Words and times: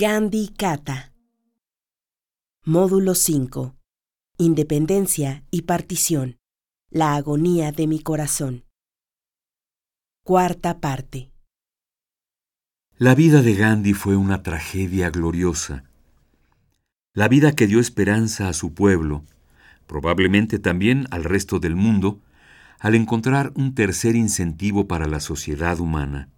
Gandhi 0.00 0.54
Kata. 0.56 1.12
Módulo 2.64 3.16
5. 3.16 3.74
Independencia 4.38 5.42
y 5.50 5.62
partición. 5.62 6.36
La 6.88 7.16
agonía 7.16 7.72
de 7.72 7.88
mi 7.88 7.98
corazón. 7.98 8.62
Cuarta 10.22 10.78
parte. 10.78 11.32
La 12.96 13.16
vida 13.16 13.42
de 13.42 13.56
Gandhi 13.56 13.92
fue 13.92 14.14
una 14.14 14.44
tragedia 14.44 15.10
gloriosa. 15.10 15.82
La 17.12 17.26
vida 17.26 17.56
que 17.56 17.66
dio 17.66 17.80
esperanza 17.80 18.48
a 18.48 18.52
su 18.52 18.74
pueblo, 18.74 19.24
probablemente 19.88 20.60
también 20.60 21.08
al 21.10 21.24
resto 21.24 21.58
del 21.58 21.74
mundo, 21.74 22.22
al 22.78 22.94
encontrar 22.94 23.52
un 23.56 23.74
tercer 23.74 24.14
incentivo 24.14 24.86
para 24.86 25.08
la 25.08 25.18
sociedad 25.18 25.80
humana. 25.80 26.28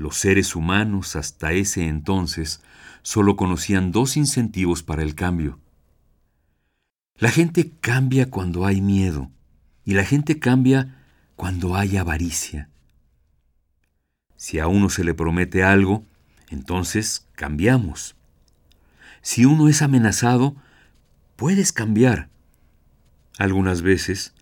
Los 0.00 0.16
seres 0.16 0.56
humanos 0.56 1.14
hasta 1.14 1.52
ese 1.52 1.86
entonces 1.86 2.62
solo 3.02 3.36
conocían 3.36 3.92
dos 3.92 4.16
incentivos 4.16 4.82
para 4.82 5.02
el 5.02 5.14
cambio. 5.14 5.58
La 7.18 7.30
gente 7.30 7.72
cambia 7.82 8.30
cuando 8.30 8.64
hay 8.64 8.80
miedo 8.80 9.30
y 9.84 9.92
la 9.92 10.06
gente 10.06 10.38
cambia 10.38 11.04
cuando 11.36 11.76
hay 11.76 11.98
avaricia. 11.98 12.70
Si 14.36 14.58
a 14.58 14.68
uno 14.68 14.88
se 14.88 15.04
le 15.04 15.12
promete 15.12 15.64
algo, 15.64 16.02
entonces 16.48 17.28
cambiamos. 17.34 18.16
Si 19.20 19.44
uno 19.44 19.68
es 19.68 19.82
amenazado, 19.82 20.56
puedes 21.36 21.72
cambiar. 21.72 22.30
Algunas 23.36 23.82
veces 23.82 24.32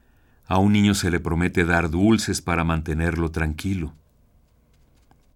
a 0.47 0.59
un 0.59 0.73
niño 0.73 0.95
se 0.95 1.11
le 1.11 1.19
promete 1.19 1.65
dar 1.65 1.91
dulces 1.91 2.43
para 2.43 2.63
mantenerlo 2.63 3.33
tranquilo. 3.33 3.98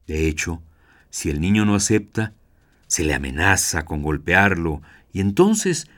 De 0.07 0.27
hecho, 0.27 0.63
si 1.11 1.31
el 1.31 1.41
niño 1.41 1.65
no 1.65 1.75
acepta, 1.75 2.33
se 2.87 3.05
le 3.05 3.15
amenaza 3.15 3.85
con 3.85 4.03
golpearlo 4.03 4.83
y 5.13 5.21
entonces 5.21 5.89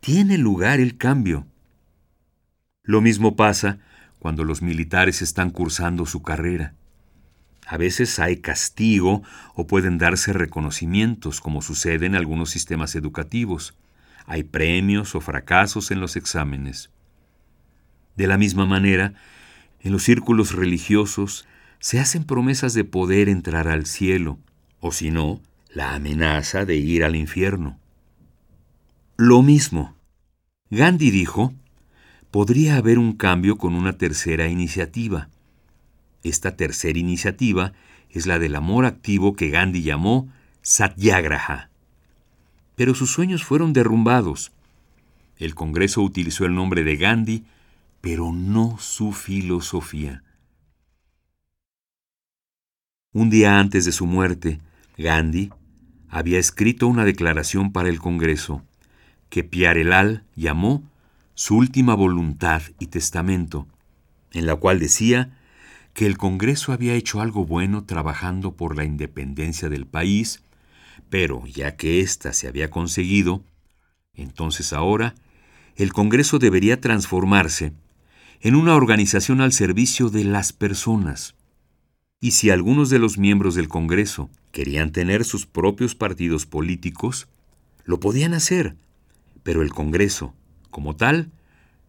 tiene 0.00 0.38
lugar 0.38 0.80
el 0.80 0.96
cambio. 0.96 1.46
Lo 2.82 3.00
mismo 3.00 3.36
pasa 3.36 3.78
cuando 4.18 4.44
los 4.44 4.62
militares 4.62 5.22
están 5.22 5.50
cursando 5.50 6.06
su 6.06 6.22
carrera. 6.22 6.74
A 7.66 7.76
veces 7.76 8.18
hay 8.18 8.38
castigo 8.38 9.22
o 9.54 9.66
pueden 9.66 9.98
darse 9.98 10.32
reconocimientos, 10.32 11.40
como 11.40 11.62
sucede 11.62 12.06
en 12.06 12.16
algunos 12.16 12.50
sistemas 12.50 12.96
educativos. 12.96 13.76
Hay 14.26 14.42
premios 14.42 15.14
o 15.14 15.20
fracasos 15.20 15.90
en 15.90 16.00
los 16.00 16.16
exámenes. 16.16 16.90
De 18.16 18.26
la 18.26 18.38
misma 18.38 18.66
manera, 18.66 19.14
en 19.80 19.92
los 19.92 20.02
círculos 20.02 20.52
religiosos 20.52 21.46
se 21.80 21.98
hacen 21.98 22.24
promesas 22.24 22.74
de 22.74 22.84
poder 22.84 23.28
entrar 23.28 23.66
al 23.66 23.86
cielo, 23.86 24.38
o 24.80 24.92
si 24.92 25.10
no, 25.10 25.40
la 25.72 25.94
amenaza 25.94 26.64
de 26.66 26.76
ir 26.76 27.04
al 27.04 27.16
infierno. 27.16 27.78
Lo 29.16 29.42
mismo. 29.42 29.96
Gandhi 30.70 31.10
dijo, 31.10 31.54
podría 32.30 32.76
haber 32.76 32.98
un 32.98 33.14
cambio 33.14 33.56
con 33.56 33.74
una 33.74 33.94
tercera 33.94 34.46
iniciativa. 34.48 35.30
Esta 36.22 36.54
tercera 36.54 36.98
iniciativa 36.98 37.72
es 38.10 38.26
la 38.26 38.38
del 38.38 38.56
amor 38.56 38.84
activo 38.84 39.34
que 39.34 39.48
Gandhi 39.48 39.82
llamó 39.82 40.28
Satyagraha. 40.62 41.70
Pero 42.76 42.94
sus 42.94 43.10
sueños 43.10 43.42
fueron 43.42 43.72
derrumbados. 43.72 44.52
El 45.38 45.54
Congreso 45.54 46.02
utilizó 46.02 46.44
el 46.44 46.54
nombre 46.54 46.84
de 46.84 46.96
Gandhi, 46.96 47.44
pero 48.02 48.32
no 48.32 48.76
su 48.78 49.12
filosofía. 49.12 50.22
Un 53.12 53.28
día 53.28 53.58
antes 53.58 53.84
de 53.84 53.90
su 53.90 54.06
muerte, 54.06 54.60
Gandhi 54.96 55.50
había 56.08 56.38
escrito 56.38 56.86
una 56.86 57.04
declaración 57.04 57.72
para 57.72 57.88
el 57.88 57.98
Congreso 57.98 58.62
que 59.30 59.42
Piarelal 59.42 60.22
llamó 60.36 60.88
su 61.34 61.56
última 61.56 61.96
voluntad 61.96 62.62
y 62.78 62.86
testamento, 62.86 63.66
en 64.30 64.46
la 64.46 64.54
cual 64.54 64.78
decía 64.78 65.36
que 65.92 66.06
el 66.06 66.18
Congreso 66.18 66.72
había 66.72 66.94
hecho 66.94 67.20
algo 67.20 67.44
bueno 67.44 67.82
trabajando 67.82 68.52
por 68.52 68.76
la 68.76 68.84
independencia 68.84 69.68
del 69.68 69.86
país, 69.86 70.44
pero 71.08 71.44
ya 71.46 71.74
que 71.74 71.98
ésta 72.02 72.32
se 72.32 72.46
había 72.46 72.70
conseguido, 72.70 73.42
entonces 74.14 74.72
ahora 74.72 75.16
el 75.74 75.92
Congreso 75.92 76.38
debería 76.38 76.80
transformarse 76.80 77.72
en 78.40 78.54
una 78.54 78.76
organización 78.76 79.40
al 79.40 79.52
servicio 79.52 80.10
de 80.10 80.22
las 80.22 80.52
personas 80.52 81.34
y 82.20 82.32
si 82.32 82.50
algunos 82.50 82.90
de 82.90 82.98
los 82.98 83.16
miembros 83.16 83.54
del 83.54 83.68
Congreso 83.68 84.28
querían 84.52 84.92
tener 84.92 85.24
sus 85.24 85.46
propios 85.46 85.94
partidos 85.94 86.44
políticos, 86.44 87.28
lo 87.84 87.98
podían 87.98 88.34
hacer, 88.34 88.76
pero 89.42 89.62
el 89.62 89.70
Congreso, 89.70 90.34
como 90.70 90.94
tal, 90.96 91.30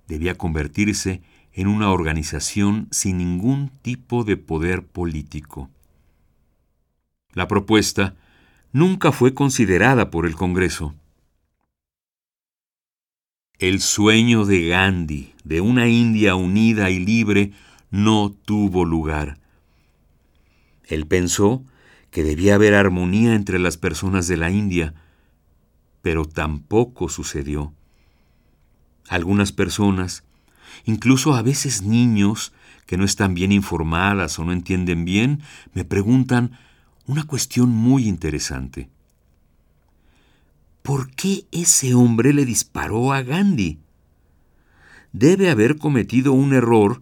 debía 0.08 0.38
convertirse 0.38 1.22
en 1.54 1.68
una 1.68 1.92
organización 1.92 2.88
sin 2.92 3.18
ningún 3.18 3.72
tipo 3.82 4.24
de 4.24 4.38
poder 4.38 4.86
político. 4.86 5.70
La 7.34 7.48
propuesta 7.48 8.16
nunca 8.72 9.12
fue 9.12 9.34
considerada 9.34 10.12
por 10.12 10.26
el 10.26 10.36
Congreso. 10.36 10.96
El 13.60 13.82
sueño 13.82 14.46
de 14.46 14.68
Gandhi 14.68 15.34
de 15.44 15.60
una 15.60 15.90
India 15.90 16.36
unida 16.36 16.90
y 16.90 17.00
libre 17.00 17.52
no 17.90 18.32
tuvo 18.32 18.86
lugar. 18.86 19.41
Él 20.92 21.08
pensó 21.08 21.64
que 22.12 22.22
debía 22.22 22.56
haber 22.56 22.76
armonía 22.76 23.34
entre 23.34 23.60
las 23.60 23.78
personas 23.78 24.28
de 24.28 24.36
la 24.36 24.52
India, 24.52 24.94
pero 26.02 26.26
tampoco 26.26 27.08
sucedió. 27.08 27.74
Algunas 29.08 29.54
personas, 29.54 30.26
incluso 30.84 31.34
a 31.34 31.44
veces 31.44 31.82
niños 31.84 32.52
que 32.86 32.98
no 32.98 33.06
están 33.06 33.34
bien 33.34 33.54
informadas 33.54 34.38
o 34.38 34.44
no 34.44 34.52
entienden 34.52 35.06
bien, 35.06 35.42
me 35.74 35.86
preguntan 35.86 36.60
una 37.08 37.24
cuestión 37.24 37.70
muy 37.70 38.06
interesante. 38.06 38.90
¿Por 40.82 41.10
qué 41.12 41.46
ese 41.54 41.94
hombre 41.94 42.34
le 42.34 42.44
disparó 42.44 43.14
a 43.14 43.22
Gandhi? 43.22 43.80
Debe 45.14 45.50
haber 45.50 45.78
cometido 45.78 46.34
un 46.34 46.54
error 46.54 47.02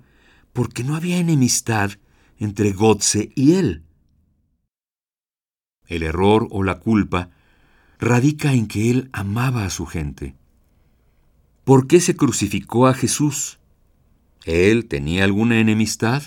porque 0.53 0.83
no 0.83 0.95
había 0.95 1.17
enemistad 1.17 1.93
entre 2.39 2.71
Godse 2.71 3.31
y 3.35 3.53
él. 3.53 3.83
El 5.87 6.03
error 6.03 6.47
o 6.51 6.63
la 6.63 6.79
culpa 6.79 7.29
radica 7.99 8.53
en 8.53 8.67
que 8.67 8.89
él 8.89 9.09
amaba 9.11 9.65
a 9.65 9.69
su 9.69 9.85
gente. 9.85 10.35
¿Por 11.63 11.87
qué 11.87 11.99
se 11.99 12.15
crucificó 12.15 12.87
a 12.87 12.93
Jesús? 12.93 13.59
¿Él 14.45 14.87
tenía 14.87 15.25
alguna 15.25 15.59
enemistad? 15.59 16.23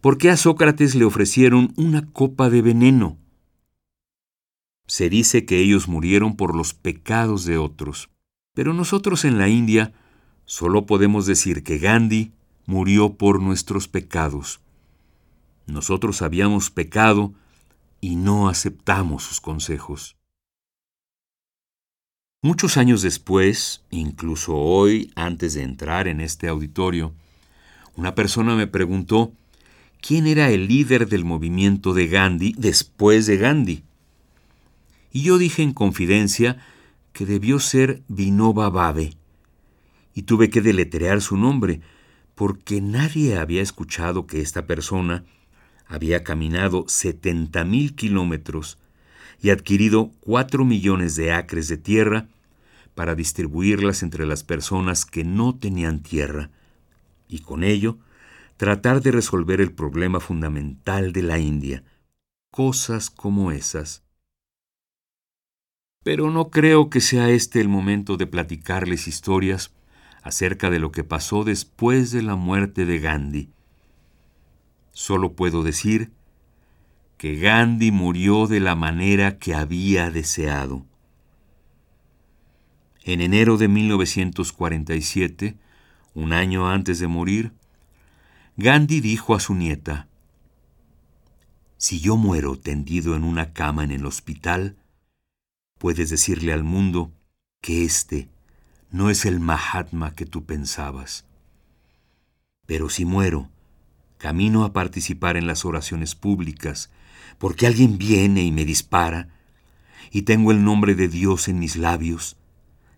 ¿Por 0.00 0.18
qué 0.18 0.30
a 0.30 0.36
Sócrates 0.36 0.94
le 0.94 1.04
ofrecieron 1.04 1.72
una 1.76 2.06
copa 2.12 2.50
de 2.50 2.62
veneno? 2.62 3.16
Se 4.86 5.08
dice 5.08 5.46
que 5.46 5.58
ellos 5.60 5.88
murieron 5.88 6.36
por 6.36 6.54
los 6.54 6.74
pecados 6.74 7.44
de 7.46 7.56
otros, 7.56 8.10
pero 8.54 8.74
nosotros 8.74 9.24
en 9.24 9.38
la 9.38 9.48
India 9.48 9.94
solo 10.44 10.84
podemos 10.84 11.24
decir 11.26 11.64
que 11.64 11.78
Gandhi 11.78 12.32
murió 12.66 13.14
por 13.14 13.40
nuestros 13.40 13.88
pecados. 13.88 14.60
Nosotros 15.66 16.22
habíamos 16.22 16.70
pecado 16.70 17.34
y 18.00 18.16
no 18.16 18.48
aceptamos 18.48 19.22
sus 19.22 19.40
consejos. 19.40 20.16
Muchos 22.42 22.76
años 22.76 23.00
después, 23.00 23.82
incluso 23.90 24.54
hoy, 24.54 25.10
antes 25.16 25.54
de 25.54 25.62
entrar 25.62 26.08
en 26.08 26.20
este 26.20 26.48
auditorio, 26.48 27.14
una 27.96 28.14
persona 28.14 28.54
me 28.54 28.66
preguntó 28.66 29.32
quién 30.02 30.26
era 30.26 30.50
el 30.50 30.68
líder 30.68 31.08
del 31.08 31.24
movimiento 31.24 31.94
de 31.94 32.08
Gandhi 32.08 32.54
después 32.58 33.24
de 33.24 33.38
Gandhi. 33.38 33.84
Y 35.10 35.22
yo 35.22 35.38
dije 35.38 35.62
en 35.62 35.72
confidencia 35.72 36.58
que 37.14 37.24
debió 37.24 37.60
ser 37.60 38.02
Vinoba 38.08 38.68
Bhave, 38.68 39.16
y 40.12 40.22
tuve 40.24 40.50
que 40.50 40.60
deletrear 40.60 41.22
su 41.22 41.38
nombre, 41.38 41.80
porque 42.34 42.82
nadie 42.82 43.38
había 43.38 43.62
escuchado 43.62 44.26
que 44.26 44.42
esta 44.42 44.66
persona 44.66 45.24
había 45.94 46.24
caminado 46.24 46.84
70.000 46.84 47.94
kilómetros 47.94 48.78
y 49.40 49.50
adquirido 49.50 50.10
4 50.20 50.64
millones 50.64 51.16
de 51.16 51.32
acres 51.32 51.68
de 51.68 51.76
tierra 51.76 52.28
para 52.94 53.14
distribuirlas 53.14 54.02
entre 54.02 54.26
las 54.26 54.44
personas 54.44 55.04
que 55.04 55.24
no 55.24 55.56
tenían 55.56 56.02
tierra, 56.02 56.50
y 57.28 57.40
con 57.40 57.64
ello 57.64 57.98
tratar 58.56 59.02
de 59.02 59.10
resolver 59.10 59.60
el 59.60 59.72
problema 59.72 60.20
fundamental 60.20 61.12
de 61.12 61.22
la 61.22 61.38
India, 61.38 61.82
cosas 62.50 63.10
como 63.10 63.50
esas. 63.50 64.04
Pero 66.04 66.30
no 66.30 66.50
creo 66.50 66.90
que 66.90 67.00
sea 67.00 67.30
este 67.30 67.60
el 67.60 67.68
momento 67.68 68.16
de 68.16 68.26
platicarles 68.26 69.08
historias 69.08 69.72
acerca 70.22 70.70
de 70.70 70.78
lo 70.78 70.92
que 70.92 71.02
pasó 71.02 71.44
después 71.44 72.12
de 72.12 72.22
la 72.22 72.36
muerte 72.36 72.84
de 72.84 72.98
Gandhi. 72.98 73.50
Solo 74.94 75.34
puedo 75.34 75.64
decir 75.64 76.12
que 77.18 77.36
Gandhi 77.36 77.90
murió 77.90 78.46
de 78.46 78.60
la 78.60 78.76
manera 78.76 79.38
que 79.38 79.54
había 79.54 80.10
deseado. 80.10 80.86
En 83.02 83.20
enero 83.20 83.58
de 83.58 83.68
1947, 83.68 85.56
un 86.14 86.32
año 86.32 86.70
antes 86.70 87.00
de 87.00 87.08
morir, 87.08 87.52
Gandhi 88.56 89.00
dijo 89.00 89.34
a 89.34 89.40
su 89.40 89.54
nieta, 89.54 90.08
Si 91.76 91.98
yo 91.98 92.16
muero 92.16 92.56
tendido 92.56 93.16
en 93.16 93.24
una 93.24 93.52
cama 93.52 93.82
en 93.82 93.90
el 93.90 94.06
hospital, 94.06 94.76
puedes 95.78 96.08
decirle 96.08 96.52
al 96.52 96.62
mundo 96.62 97.12
que 97.60 97.84
este 97.84 98.28
no 98.90 99.10
es 99.10 99.24
el 99.24 99.40
Mahatma 99.40 100.14
que 100.14 100.24
tú 100.24 100.44
pensabas. 100.44 101.26
Pero 102.64 102.88
si 102.88 103.04
muero, 103.04 103.50
camino 104.24 104.64
a 104.64 104.72
participar 104.72 105.36
en 105.36 105.46
las 105.46 105.66
oraciones 105.66 106.14
públicas, 106.14 106.88
porque 107.36 107.66
alguien 107.66 107.98
viene 107.98 108.42
y 108.42 108.52
me 108.52 108.64
dispara, 108.64 109.28
y 110.10 110.22
tengo 110.22 110.50
el 110.50 110.64
nombre 110.64 110.94
de 110.94 111.08
Dios 111.08 111.46
en 111.46 111.58
mis 111.58 111.76
labios, 111.76 112.38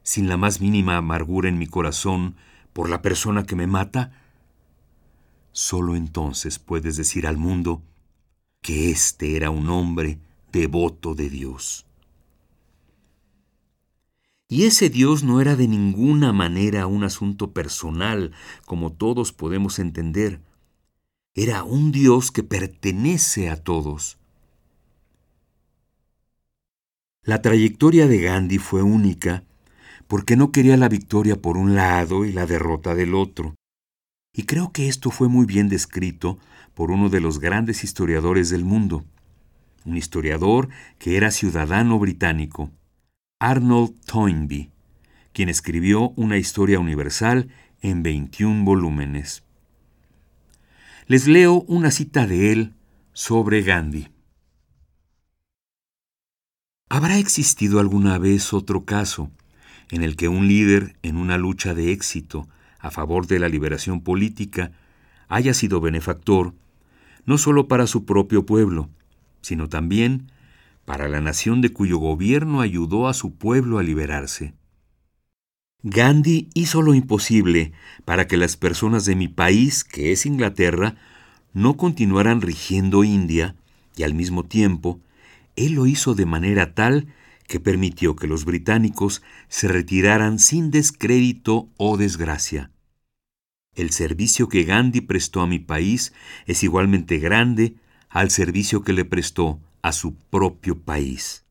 sin 0.05 0.29
la 0.29 0.37
más 0.37 0.61
mínima 0.61 0.97
amargura 0.97 1.49
en 1.49 1.59
mi 1.59 1.67
corazón 1.67 2.37
por 2.73 2.89
la 2.89 3.03
persona 3.03 3.43
que 3.43 3.57
me 3.57 3.67
mata, 3.67 4.13
solo 5.51 5.97
entonces 5.97 6.61
puedes 6.61 6.97
decir 6.97 7.27
al 7.27 7.39
mundo 7.39 7.83
que 8.63 8.93
éste 8.93 9.35
era 9.35 9.51
un 9.51 9.69
hombre 9.69 10.21
devoto 10.53 11.17
de 11.17 11.29
Dios. 11.29 11.87
Y 14.47 14.63
ese 14.63 14.91
Dios 14.91 15.25
no 15.25 15.41
era 15.41 15.57
de 15.57 15.67
ninguna 15.67 16.33
manera 16.33 16.87
un 16.87 17.03
asunto 17.03 17.51
personal, 17.51 18.31
como 18.65 18.93
todos 18.93 19.33
podemos 19.33 19.81
entender. 19.81 20.41
Era 21.39 21.65
un 21.65 21.93
Dios 21.93 22.33
que 22.33 22.43
pertenece 22.43 23.51
a 23.51 23.57
todos. 23.63 24.17
La 27.23 27.43
trayectoria 27.43 28.07
de 28.07 28.23
Gandhi 28.23 28.57
fue 28.57 28.83
única 28.83 29.45
porque 30.07 30.35
no 30.35 30.51
quería 30.51 30.79
la 30.79 30.89
victoria 30.89 31.37
por 31.37 31.59
un 31.59 31.75
lado 31.75 32.25
y 32.25 32.33
la 32.33 32.47
derrota 32.47 32.95
del 32.95 33.15
otro. 33.15 33.55
Y 34.33 34.45
creo 34.45 34.73
que 34.73 34.89
esto 34.89 35.11
fue 35.11 35.29
muy 35.29 35.45
bien 35.45 35.69
descrito 35.69 36.39
por 36.73 36.91
uno 36.91 37.11
de 37.11 37.21
los 37.21 37.39
grandes 37.39 37.85
historiadores 37.85 38.49
del 38.49 38.65
mundo, 38.65 39.05
un 39.85 39.99
historiador 39.99 40.71
que 40.99 41.19
era 41.19 41.31
ciudadano 41.31 41.99
británico, 41.99 42.71
Arnold 43.41 43.95
Toynbee, 44.07 44.71
quien 45.35 45.51
escribió 45.51 46.15
una 46.17 46.39
historia 46.39 46.81
universal 46.81 47.51
en 47.83 48.03
21 48.03 48.65
volúmenes. 48.65 49.46
Les 51.09 51.29
leo 51.29 51.63
una 51.69 51.93
cita 51.93 52.27
de 52.27 52.51
él 52.51 52.75
sobre 53.13 53.63
Gandhi. 53.63 54.09
¿Habrá 56.89 57.19
existido 57.19 57.79
alguna 57.79 58.19
vez 58.19 58.53
otro 58.53 58.85
caso 58.85 59.31
en 59.93 60.03
el 60.03 60.17
que 60.17 60.27
un 60.27 60.49
líder 60.49 60.97
en 61.03 61.17
una 61.17 61.39
lucha 61.39 61.75
de 61.75 61.93
éxito 61.93 62.49
a 62.81 62.91
favor 62.91 63.29
de 63.29 63.39
la 63.39 63.49
liberación 63.49 64.01
política 64.01 64.73
haya 65.29 65.55
sido 65.55 65.81
benefactor 65.81 66.55
no 67.25 67.39
solo 67.39 67.69
para 67.69 67.87
su 67.87 68.05
propio 68.05 68.45
pueblo, 68.45 68.91
sino 69.43 69.69
también 69.69 70.33
para 70.85 71.07
la 71.07 71.21
nación 71.21 71.61
de 71.61 71.73
cuyo 71.73 71.99
gobierno 71.99 72.61
ayudó 72.61 73.07
a 73.07 73.15
su 73.15 73.37
pueblo 73.37 73.79
a 73.79 73.85
liberarse. 73.85 74.55
Gandhi 75.89 76.49
hizo 76.53 76.83
lo 76.83 76.95
imposible 76.95 77.71
para 78.05 78.27
que 78.27 78.37
las 78.37 78.57
personas 78.57 79.05
de 79.05 79.15
mi 79.15 79.29
país, 79.29 79.85
que 79.85 80.11
es 80.11 80.27
Inglaterra, 80.27 80.97
no 81.53 81.77
continuaran 81.77 82.41
rigiendo 82.41 83.05
India, 83.05 83.55
y 83.95 84.03
al 84.03 84.13
mismo 84.13 84.43
tiempo, 84.43 85.01
él 85.55 85.75
lo 85.75 85.87
hizo 85.87 86.17
de 86.17 86.27
manera 86.27 86.75
tal 86.75 87.15
que 87.47 87.61
permitió 87.61 88.17
que 88.17 88.27
los 88.27 88.45
británicos 88.45 89.23
se 89.47 89.69
retiraran 89.69 90.41
sin 90.41 90.73
descrédito 90.73 91.69
o 91.77 91.97
desgracia. 91.97 92.73
El 93.77 93.91
servicio 93.91 94.49
que 94.49 94.65
Gandhi 94.65 95.03
prestó 95.03 95.41
a 95.41 95.47
mi 95.47 95.61
país 95.61 96.13
es 96.47 96.65
igualmente 96.65 97.19
grande 97.19 97.77
al 98.09 98.33
servicio 98.33 98.83
que 98.83 98.93
le 98.93 99.05
prestó 99.05 99.61
a 99.83 99.93
su 99.93 100.17
propio 100.17 100.81
país. 100.81 101.45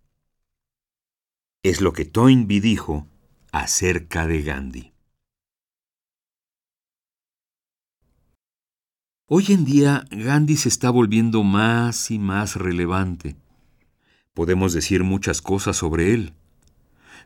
Es 1.64 1.80
lo 1.80 1.94
que 1.94 2.04
Toynbee 2.04 2.60
dijo 2.60 3.08
acerca 3.56 4.28
de 4.28 4.42
Gandhi. 4.42 4.92
Hoy 9.28 9.46
en 9.48 9.64
día 9.64 10.04
Gandhi 10.12 10.58
se 10.58 10.68
está 10.68 10.90
volviendo 10.90 11.42
más 11.42 12.12
y 12.12 12.20
más 12.20 12.58
relevante. 12.58 13.38
Podemos 14.34 14.74
decir 14.74 15.06
muchas 15.06 15.42
cosas 15.42 15.78
sobre 15.78 16.14
él. 16.14 16.34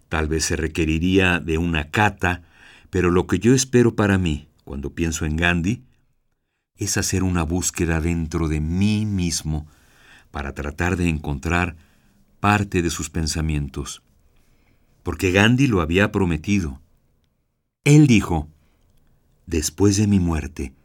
Tal 0.08 0.28
vez 0.28 0.46
se 0.46 0.56
requeriría 0.56 1.40
de 1.40 1.58
una 1.58 1.90
cata, 1.90 2.44
pero 2.92 3.10
lo 3.10 3.26
que 3.26 3.40
yo 3.40 3.56
espero 3.56 3.96
para 3.96 4.20
mí, 4.20 4.48
cuando 4.66 4.92
pienso 4.92 5.26
en 5.26 5.36
Gandhi, 5.36 5.84
es 6.78 6.98
hacer 6.98 7.24
una 7.24 7.42
búsqueda 7.42 8.02
dentro 8.02 8.48
de 8.48 8.60
mí 8.60 9.08
mismo 9.08 9.66
para 10.30 10.54
tratar 10.54 10.96
de 10.96 11.10
encontrar 11.10 11.76
parte 12.40 12.84
de 12.84 12.92
sus 12.92 13.10
pensamientos. 13.10 14.04
Porque 15.09 15.31
Gandhi 15.31 15.65
lo 15.65 15.81
había 15.81 16.11
prometido. 16.11 16.79
Él 17.83 18.06
dijo, 18.06 18.47
después 19.47 19.97
de 19.97 20.06
mi 20.06 20.19
muerte, 20.19 20.75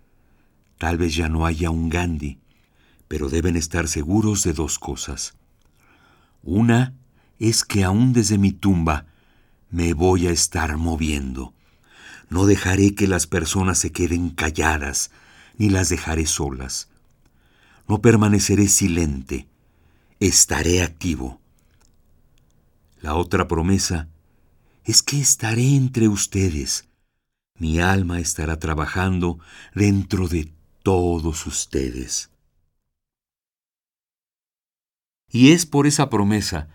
tal 0.79 0.97
vez 0.97 1.15
ya 1.15 1.29
no 1.29 1.45
haya 1.45 1.69
un 1.69 1.91
Gandhi, 1.91 2.39
pero 3.07 3.29
deben 3.29 3.55
estar 3.55 3.87
seguros 3.87 4.43
de 4.43 4.55
dos 4.55 4.79
cosas. 4.79 5.35
Una 6.43 6.95
es 7.39 7.67
que 7.67 7.85
aún 7.85 8.15
desde 8.15 8.39
mi 8.39 8.53
tumba 8.53 9.05
me 9.69 9.93
voy 9.93 10.27
a 10.27 10.31
estar 10.31 10.79
moviendo. 10.79 11.53
No 12.31 12.47
dejaré 12.47 12.95
que 12.95 13.07
las 13.07 13.27
personas 13.27 13.77
se 13.77 13.93
queden 13.93 14.31
calladas, 14.31 15.11
ni 15.59 15.69
las 15.69 15.91
dejaré 15.91 16.25
solas. 16.25 16.89
No 17.87 18.01
permaneceré 18.01 18.69
silente, 18.69 19.49
estaré 20.19 20.83
activo. 20.83 21.43
La 23.03 23.17
otra 23.17 23.47
promesa 23.47 24.09
es 24.85 25.03
que 25.03 25.19
estaré 25.19 25.75
entre 25.75 26.09
ustedes. 26.09 26.89
Mi 27.59 27.81
alma 27.81 28.21
estará 28.21 28.59
trabajando 28.59 29.39
dentro 29.75 30.29
de 30.29 30.53
todos 30.83 31.47
ustedes. 31.47 32.31
Y 35.31 35.53
es 35.53 35.65
por 35.67 35.87
esa 35.87 36.11
promesa 36.11 36.69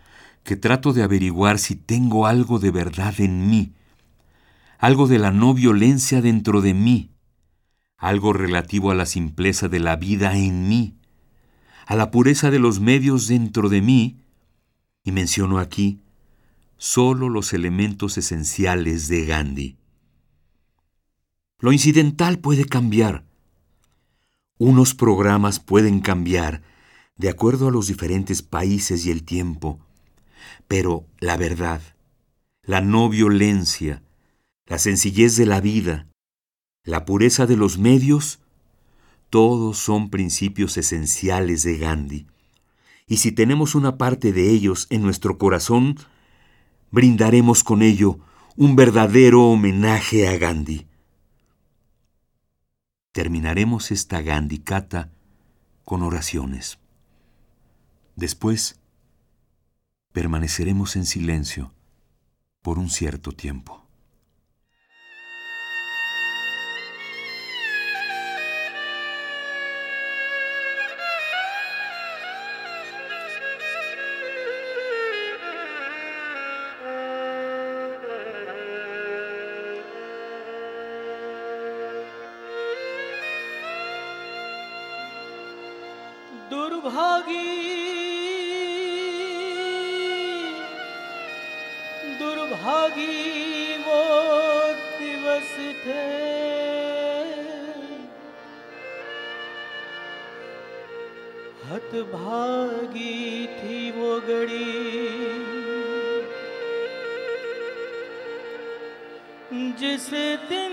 que 0.44 0.56
trato 0.56 0.92
de 0.94 1.04
averiguar 1.04 1.60
si 1.60 1.75
tengo 1.75 2.25
algo 2.25 2.60
de 2.60 2.72
verdad 2.72 3.13
en 3.20 3.50
mí, 3.50 3.74
algo 4.80 5.08
de 5.08 5.20
la 5.20 5.32
no 5.32 5.54
violencia 5.54 6.22
dentro 6.22 6.62
de 6.62 6.74
mí, 6.74 7.12
algo 7.98 8.34
relativo 8.34 8.92
a 8.92 8.96
la 8.96 9.06
simpleza 9.06 9.68
de 9.68 9.80
la 9.80 9.98
vida 9.98 10.36
en 10.36 10.68
mí, 10.68 10.98
a 11.86 11.96
la 11.96 12.10
pureza 12.10 12.50
de 12.50 12.60
los 12.60 12.80
medios 12.80 13.28
dentro 13.28 13.70
de 13.70 13.82
mí, 13.82 14.18
y 15.04 15.12
menciono 15.12 15.60
aquí 15.60 16.01
solo 16.80 17.28
los 17.28 17.52
elementos 17.52 18.18
esenciales 18.18 19.10
de 19.10 19.26
Gandhi. 19.26 19.78
Lo 21.60 21.74
incidental 21.74 22.40
puede 22.40 22.64
cambiar. 22.64 23.26
Unos 24.58 24.96
programas 24.96 25.60
pueden 25.60 26.00
cambiar 26.00 26.64
de 27.18 27.30
acuerdo 27.30 27.68
a 27.68 27.72
los 27.72 27.88
diferentes 27.88 28.42
países 28.42 29.06
y 29.06 29.12
el 29.12 29.24
tiempo. 29.24 29.80
Pero 30.70 31.06
la 31.20 31.36
verdad, 31.36 31.82
la 32.64 32.80
no 32.80 33.10
violencia, 33.10 34.02
la 34.66 34.80
sencillez 34.80 35.36
de 35.36 35.46
la 35.46 35.60
vida, 35.60 36.08
la 36.86 37.04
pureza 37.04 37.46
de 37.46 37.58
los 37.58 37.78
medios, 37.78 38.40
todos 39.30 39.78
son 39.78 40.10
principios 40.10 40.78
esenciales 40.78 41.64
de 41.64 41.78
Gandhi. 41.78 42.28
Y 43.06 43.18
si 43.18 43.34
tenemos 43.34 43.76
una 43.76 43.98
parte 43.98 44.32
de 44.32 44.50
ellos 44.50 44.88
en 44.90 45.02
nuestro 45.02 45.38
corazón, 45.38 45.98
brindaremos 46.91 47.63
con 47.63 47.81
ello 47.81 48.19
un 48.55 48.75
verdadero 48.75 49.46
homenaje 49.46 50.27
a 50.27 50.38
Gandhi. 50.38 50.88
Terminaremos 53.12 53.91
esta 53.91 54.22
Gandhi 54.22 54.60
Kata 54.60 55.12
con 55.84 56.03
oraciones. 56.03 56.79
Después, 58.15 58.79
permaneceremos 60.12 60.96
en 60.96 61.05
silencio 61.05 61.74
por 62.62 62.77
un 62.79 62.89
cierto 62.89 63.31
tiempo. 63.31 63.79
दुर्भागी। 86.50 87.48
दुर्भागी 92.20 93.77
वो 93.77 94.01
दिवस 95.00 95.51
थे। 95.86 96.29
हतभागी 101.70 103.48
थी 103.48 103.91
वो 103.91 104.20
घड़ी। 104.20 105.00
जिस 109.79 110.10
दिन 110.50 110.69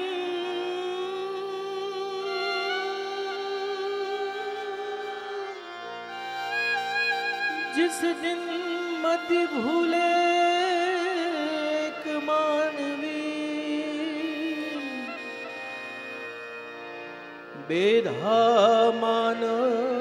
जिस 7.76 8.00
दिन 8.23 8.42
मति 9.02 9.40
भूले 9.47 10.04
मानवी। 12.26 13.23
बेधा 17.68 18.38
मानव 19.00 19.96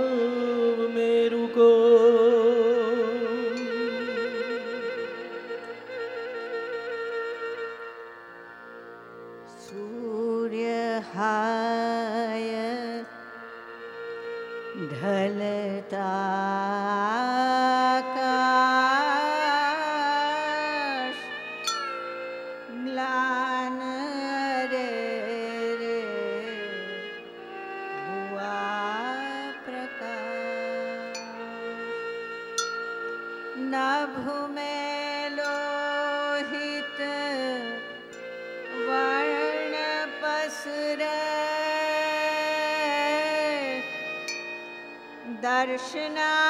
Krishna. 45.77 46.44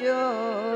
joy. 0.00 0.69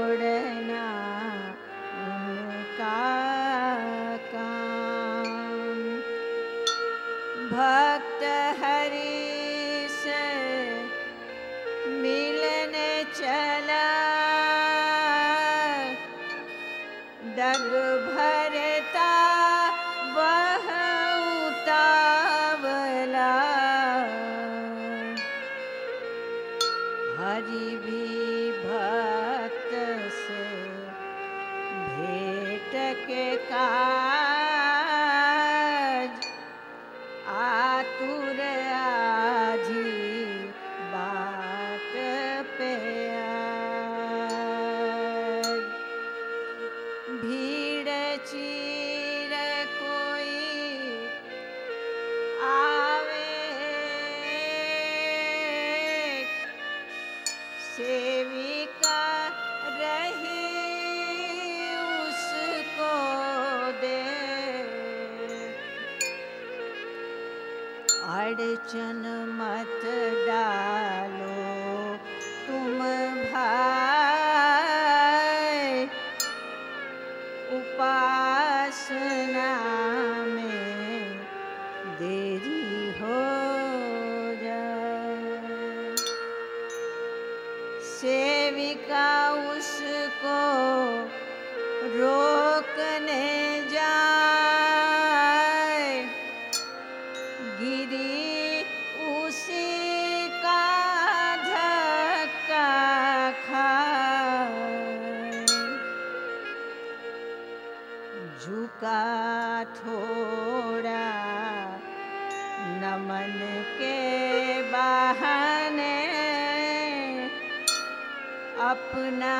अपना 118.74 119.34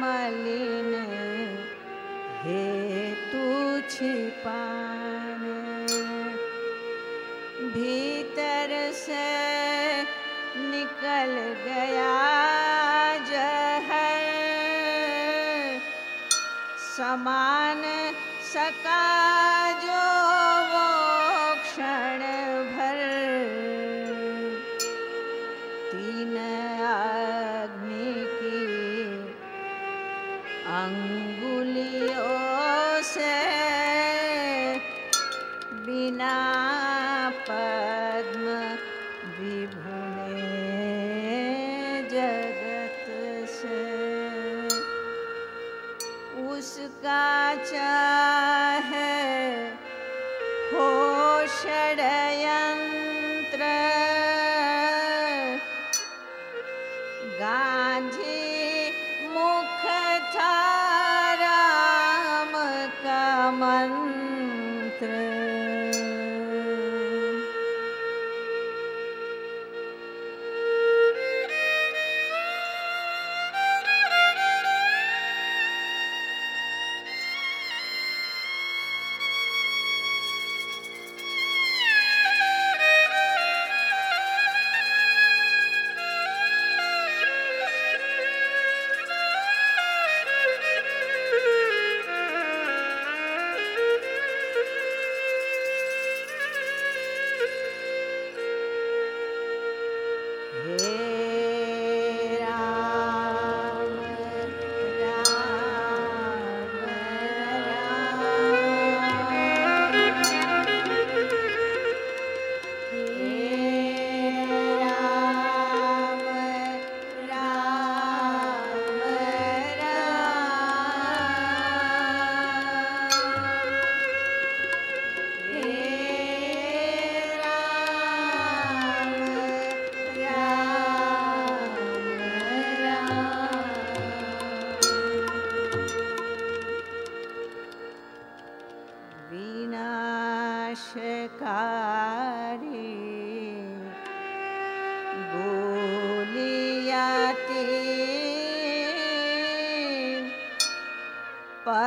मलिन 0.00 0.92
हे 2.42 2.64
तू 3.30 3.46
छिपान। 3.90 5.42
भीतर 7.74 8.70
से 8.94 9.26
निकल 10.70 11.32
गया 11.66 12.14
जह 13.30 13.90
समान 16.86 17.82
सका 18.52 19.02
जो 19.84 20.04
अंगुलियों 30.66 32.22
से 33.02 33.34
बिना 35.86 36.38
पद्म 37.48 38.54
जगत 42.10 43.04
से। 43.50 43.84
उसका 46.48 47.30
चाहे 47.64 49.14
हो 50.72 50.90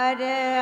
Hare 0.09 0.58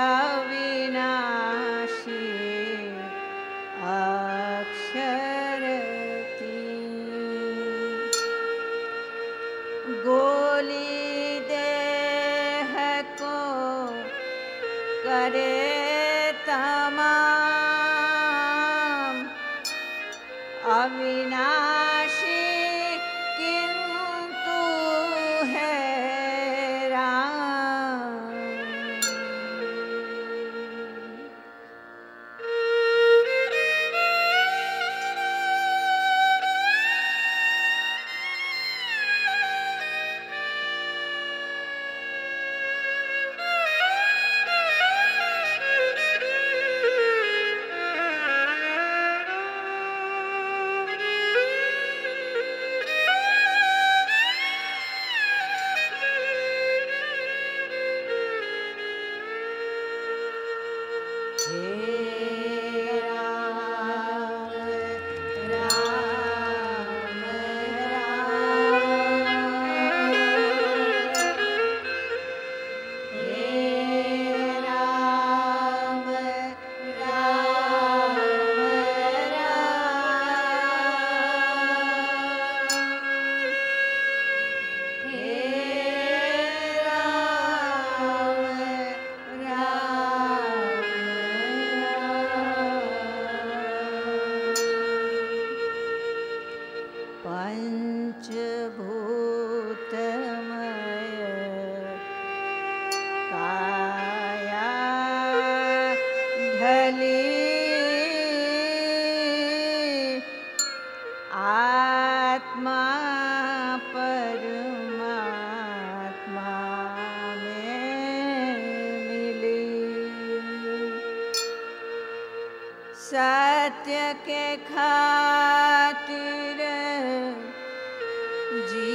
जी 128.52 128.87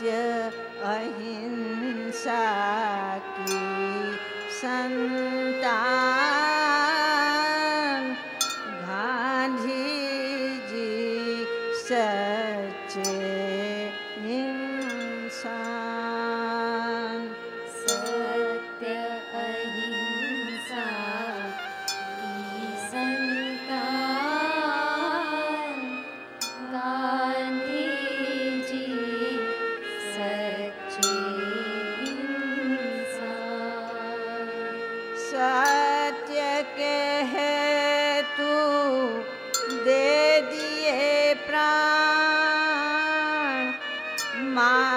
सत्य 0.00 0.10
अहिंसा 0.90 2.44
की 3.38 3.58
संतान 4.60 5.39
அம்மா 44.51 44.90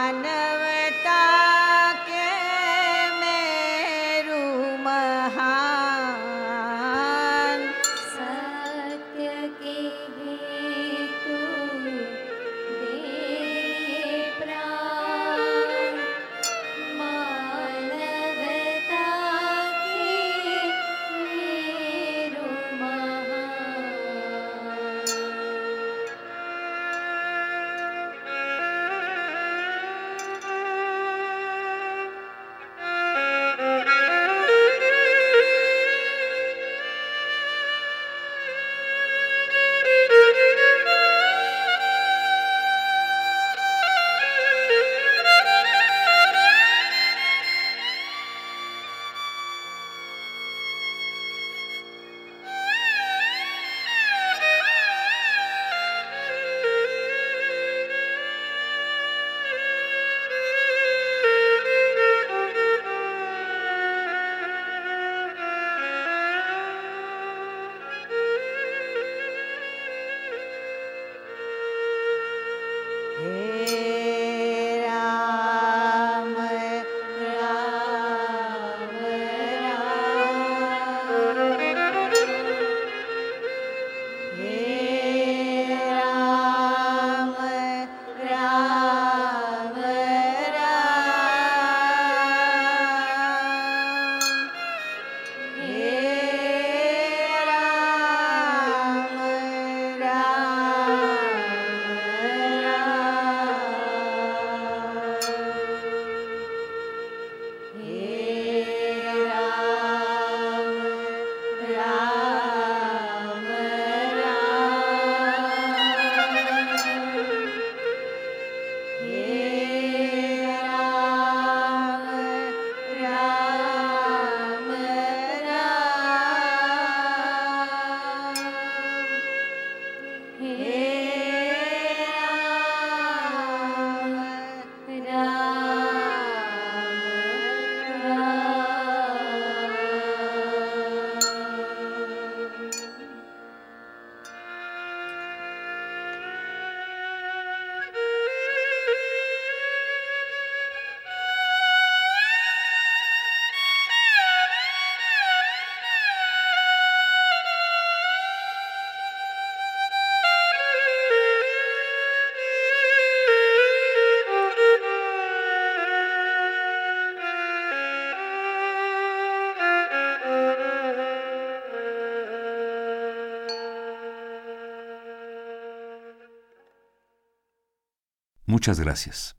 Muchas 178.64 178.80
gracias. 178.80 179.36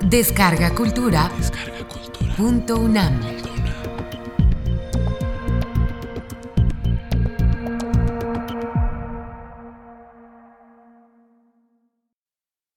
Descarga 0.00 0.72
Cultura. 0.76 1.28
Punto 2.36 2.76
UNAM. 2.76 3.39